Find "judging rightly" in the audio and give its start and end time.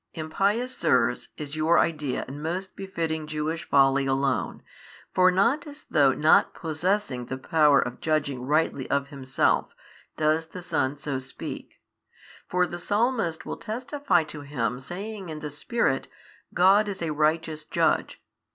8.01-8.89